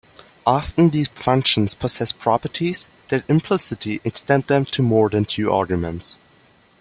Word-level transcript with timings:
Often 0.47 0.89
these 0.89 1.09
functions 1.09 1.75
possess 1.75 2.11
properties 2.11 2.87
that 3.09 3.23
implicitly 3.29 4.01
extend 4.03 4.45
them 4.47 4.65
to 4.65 4.81
more 4.81 5.09
than 5.09 5.25
two 5.25 5.51
arguments. 5.51 6.17